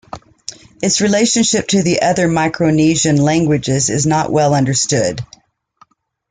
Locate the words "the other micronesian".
1.83-3.19